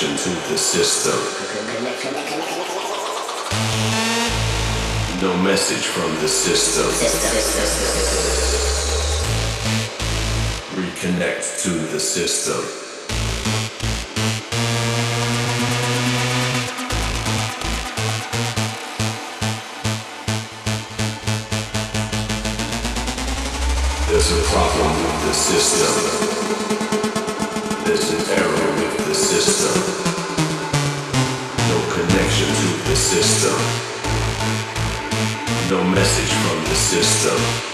[0.00, 1.18] connection to the system.
[5.20, 6.86] No message from the system.
[10.74, 12.64] Reconnect to the system.
[24.08, 26.39] There's a problem with the system.
[33.10, 33.58] System.
[35.68, 37.69] No message from the system.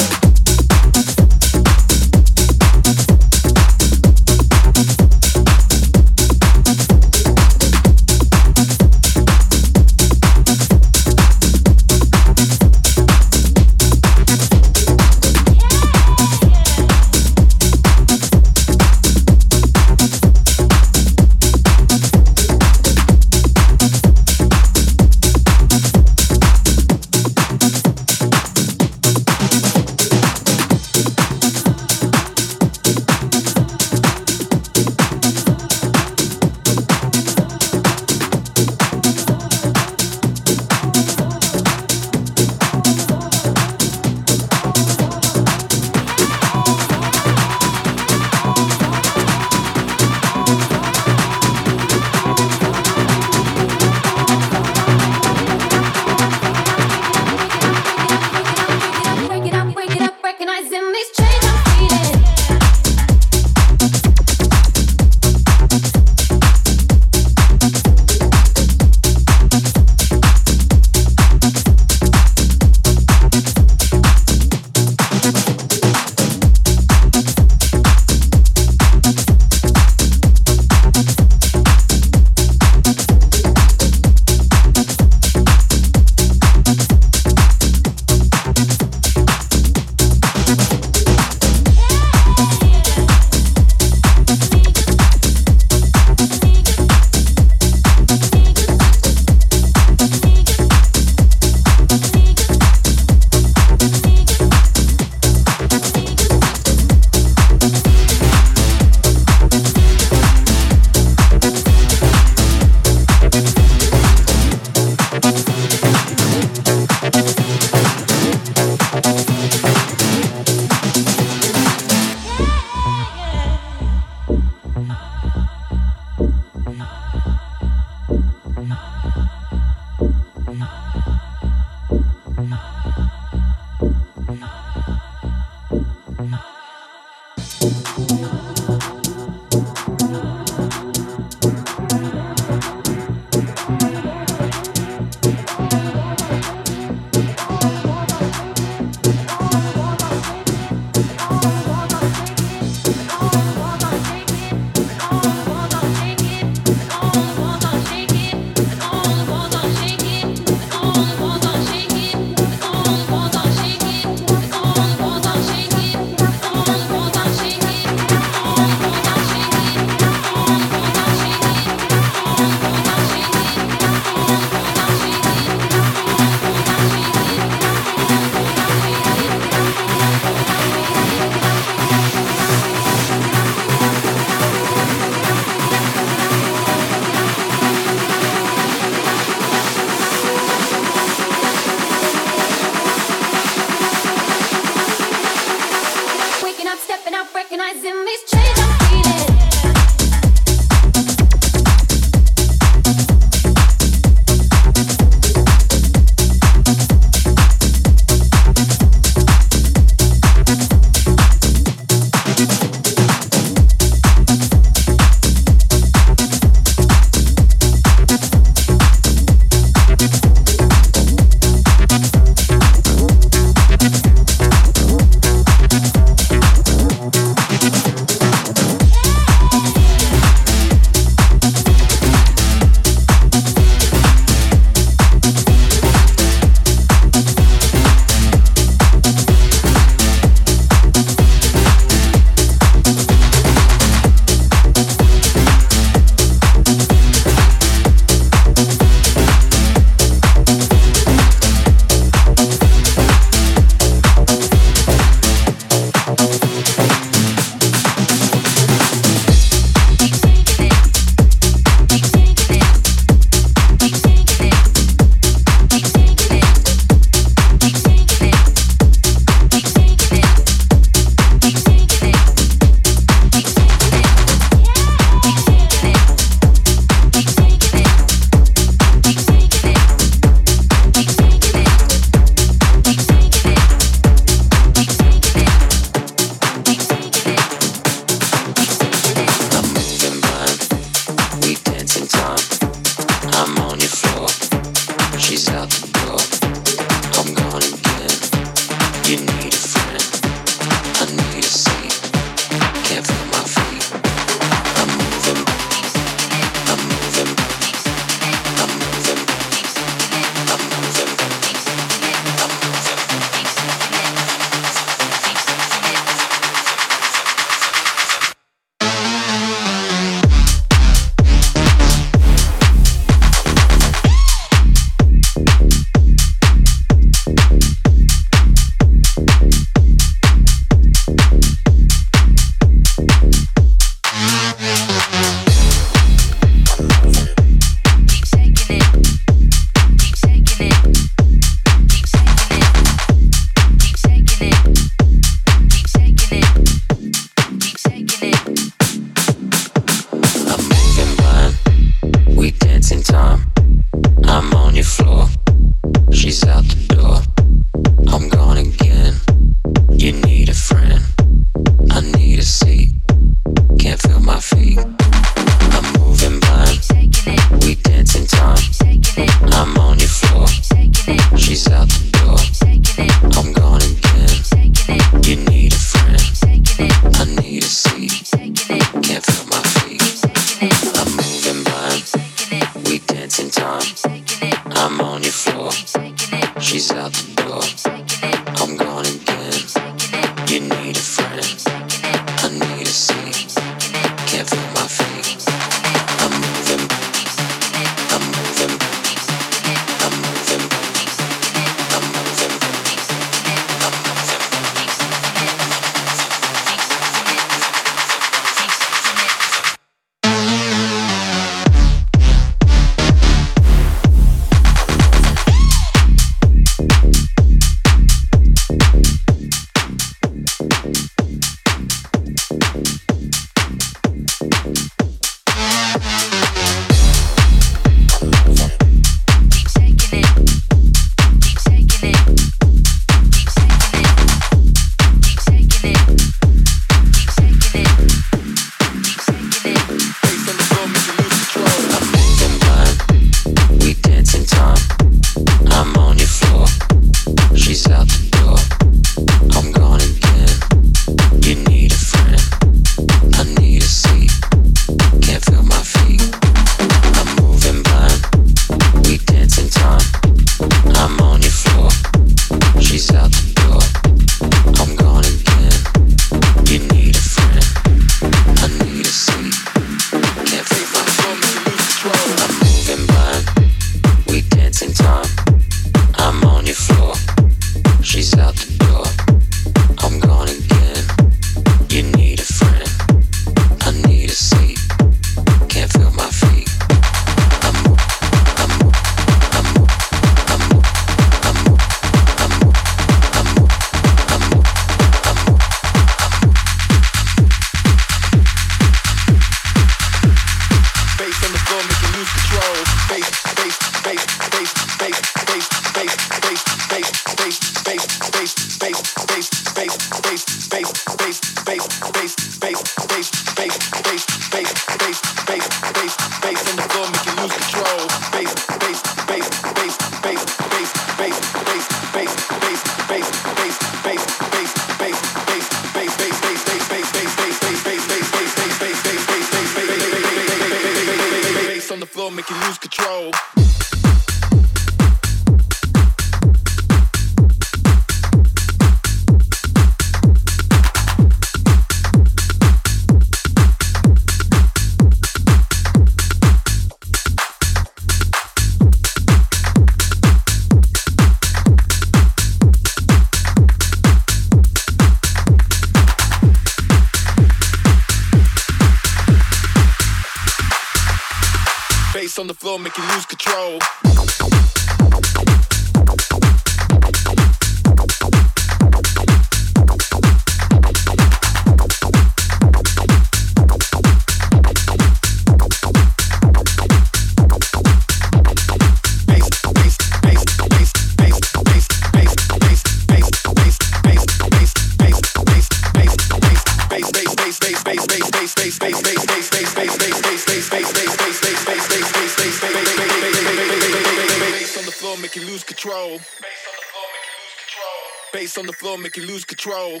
[598.58, 600.00] Bass on the floor, make you lose control.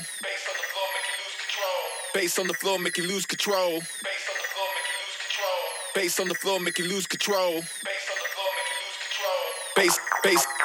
[2.12, 3.80] Bass on the floor, make you lose control.
[5.94, 7.62] Bass on the floor make you lose control.
[7.84, 9.52] Bass, on the floor, make you lose control.
[9.76, 10.44] bass, bass,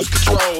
[0.00, 0.59] out control.